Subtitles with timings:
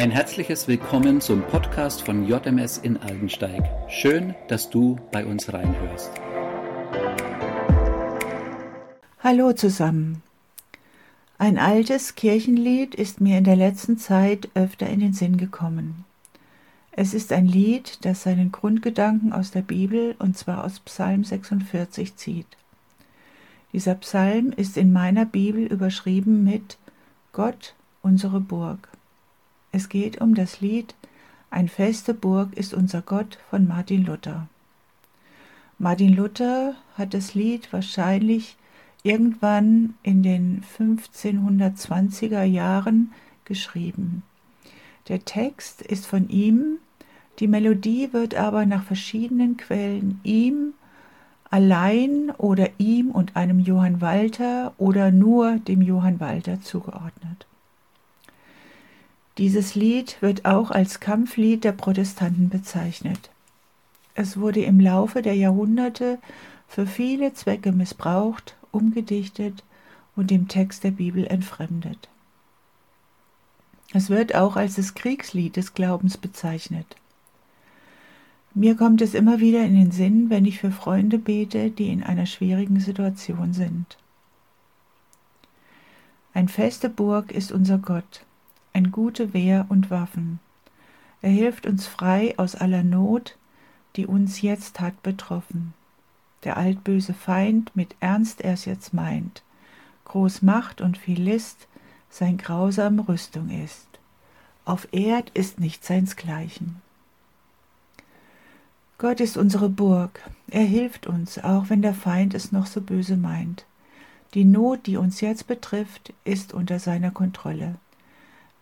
[0.00, 3.62] Ein herzliches Willkommen zum Podcast von JMS in Aldensteig.
[3.90, 6.10] Schön, dass du bei uns reinhörst.
[9.18, 10.22] Hallo zusammen.
[11.36, 16.06] Ein altes Kirchenlied ist mir in der letzten Zeit öfter in den Sinn gekommen.
[16.92, 22.16] Es ist ein Lied, das seinen Grundgedanken aus der Bibel und zwar aus Psalm 46
[22.16, 22.56] zieht.
[23.74, 26.78] Dieser Psalm ist in meiner Bibel überschrieben mit
[27.32, 28.89] Gott, unsere Burg.
[29.72, 30.94] Es geht um das Lied
[31.50, 34.48] Ein feste Burg ist unser Gott von Martin Luther.
[35.78, 38.56] Martin Luther hat das Lied wahrscheinlich
[39.02, 43.12] irgendwann in den 1520er Jahren
[43.44, 44.22] geschrieben.
[45.08, 46.78] Der Text ist von ihm,
[47.38, 50.74] die Melodie wird aber nach verschiedenen Quellen ihm
[51.50, 57.29] allein oder ihm und einem Johann Walter oder nur dem Johann Walter zugeordnet.
[59.38, 63.30] Dieses Lied wird auch als Kampflied der Protestanten bezeichnet.
[64.14, 66.18] Es wurde im Laufe der Jahrhunderte
[66.68, 69.64] für viele Zwecke missbraucht, umgedichtet
[70.16, 72.08] und dem Text der Bibel entfremdet.
[73.92, 76.96] Es wird auch als das Kriegslied des Glaubens bezeichnet.
[78.54, 82.02] Mir kommt es immer wieder in den Sinn, wenn ich für Freunde bete, die in
[82.02, 83.96] einer schwierigen Situation sind.
[86.34, 88.24] Ein feste Burg ist unser Gott,
[88.72, 90.40] ein gute Wehr und Waffen.
[91.22, 93.36] Er hilft uns frei aus aller Not,
[93.96, 95.74] die uns jetzt hat betroffen.
[96.44, 99.42] Der altböse Feind mit Ernst er's jetzt meint,
[100.04, 101.66] groß Macht und viel List
[102.08, 103.86] sein grausam Rüstung ist.
[104.64, 106.80] Auf Erd ist nicht seinsgleichen.
[108.98, 110.20] Gott ist unsere Burg.
[110.50, 113.64] Er hilft uns, auch wenn der Feind es noch so böse meint.
[114.34, 117.76] Die Not, die uns jetzt betrifft, ist unter seiner Kontrolle.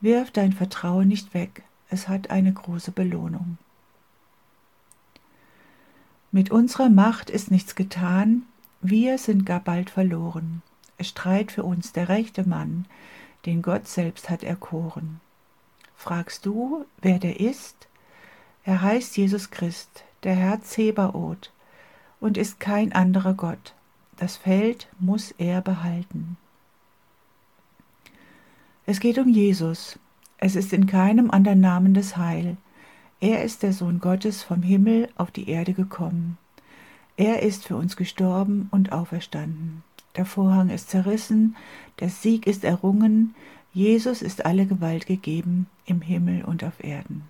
[0.00, 3.58] Wirf dein Vertrauen nicht weg, es hat eine große Belohnung.
[6.30, 8.42] Mit unserer Macht ist nichts getan,
[8.80, 10.62] wir sind gar bald verloren.
[10.98, 12.86] Es streit für uns der rechte Mann,
[13.46, 15.20] den Gott selbst hat erkoren.
[15.96, 17.88] Fragst du, wer der ist?
[18.64, 21.52] Er heißt Jesus Christ, der Herr Zebaoth,
[22.20, 23.74] und ist kein anderer Gott.
[24.16, 26.36] Das Feld muss er behalten.
[28.90, 29.98] Es geht um Jesus.
[30.38, 32.56] Es ist in keinem anderen Namen das Heil.
[33.20, 36.38] Er ist der Sohn Gottes vom Himmel auf die Erde gekommen.
[37.18, 39.82] Er ist für uns gestorben und auferstanden.
[40.16, 41.54] Der Vorhang ist zerrissen,
[42.00, 43.34] der Sieg ist errungen,
[43.74, 47.24] Jesus ist alle Gewalt gegeben im Himmel und auf Erden.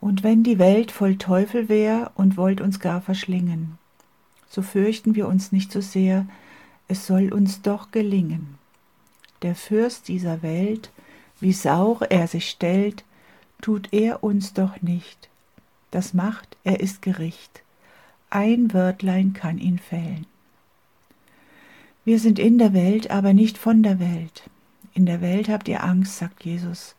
[0.00, 3.78] Und wenn die Welt voll Teufel wär und wollt uns gar verschlingen,
[4.50, 6.26] so fürchten wir uns nicht so sehr,
[6.88, 8.58] es soll uns doch gelingen.
[9.42, 10.90] Der Fürst dieser Welt,
[11.40, 13.04] wie sauer er sich stellt,
[13.60, 15.28] tut er uns doch nicht.
[15.90, 17.62] Das macht, er ist Gericht.
[18.30, 20.26] Ein Wörtlein kann ihn fällen.
[22.04, 24.48] Wir sind in der Welt, aber nicht von der Welt.
[24.94, 26.96] In der Welt habt ihr Angst, sagt Jesus,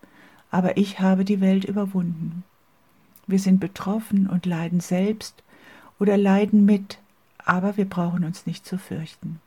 [0.52, 2.44] aber ich habe die Welt überwunden.
[3.28, 5.44] Wir sind betroffen und leiden selbst
[6.00, 7.00] oder leiden mit,
[7.38, 9.40] aber wir brauchen uns nicht zu fürchten.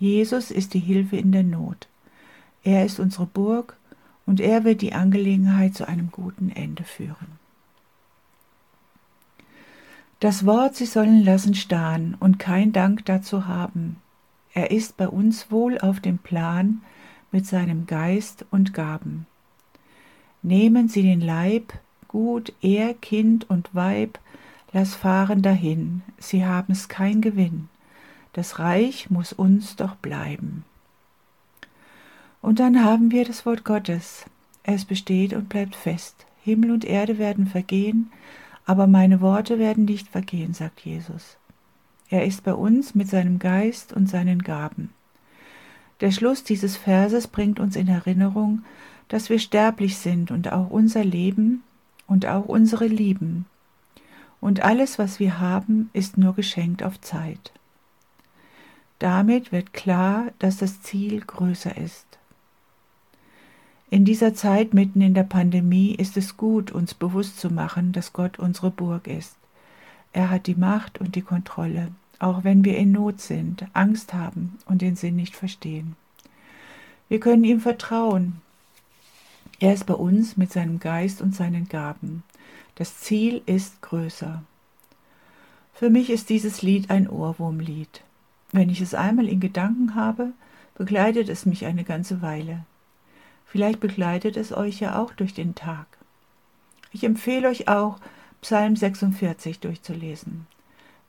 [0.00, 1.86] Jesus ist die Hilfe in der Not.
[2.64, 3.76] Er ist unsere Burg
[4.26, 7.38] und er wird die Angelegenheit zu einem guten Ende führen.
[10.18, 13.96] Das Wort sie sollen lassen starren und kein Dank dazu haben.
[14.52, 16.82] Er ist bei uns wohl auf dem Plan
[17.30, 19.26] mit seinem Geist und Gaben.
[20.42, 21.72] Nehmen Sie den Leib,
[22.10, 24.18] Gut, er, Kind und Weib,
[24.72, 27.68] lass fahren dahin, sie haben's kein Gewinn,
[28.32, 30.64] das Reich muss uns doch bleiben.
[32.42, 34.24] Und dann haben wir das Wort Gottes.
[34.62, 36.26] Es besteht und bleibt fest.
[36.42, 38.10] Himmel und Erde werden vergehen,
[38.64, 41.36] aber meine Worte werden nicht vergehen, sagt Jesus.
[42.08, 44.90] Er ist bei uns mit seinem Geist und seinen Gaben.
[46.00, 48.62] Der Schluss dieses Verses bringt uns in Erinnerung,
[49.08, 51.62] dass wir sterblich sind und auch unser Leben
[52.06, 53.46] und auch unsere Lieben.
[54.40, 57.52] Und alles, was wir haben, ist nur geschenkt auf Zeit.
[59.00, 62.06] Damit wird klar, dass das Ziel größer ist.
[63.90, 68.12] In dieser Zeit mitten in der Pandemie ist es gut, uns bewusst zu machen, dass
[68.12, 69.34] Gott unsere Burg ist.
[70.12, 71.88] Er hat die Macht und die Kontrolle,
[72.18, 75.96] auch wenn wir in Not sind, Angst haben und den Sinn nicht verstehen.
[77.08, 78.40] Wir können ihm vertrauen,
[79.60, 82.22] er ist bei uns mit seinem Geist und seinen Gaben.
[82.76, 84.42] Das Ziel ist größer.
[85.74, 88.02] Für mich ist dieses Lied ein Ohrwurmlied.
[88.52, 90.32] Wenn ich es einmal in Gedanken habe,
[90.74, 92.64] begleitet es mich eine ganze Weile.
[93.46, 95.86] Vielleicht begleitet es euch ja auch durch den Tag.
[96.92, 97.98] Ich empfehle euch auch,
[98.42, 100.46] Psalm 46 durchzulesen.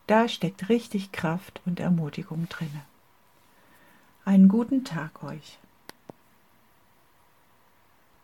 [0.08, 2.82] Da steckt richtig Kraft und Ermutigung drinne.
[4.26, 5.58] Einen guten Tag euch.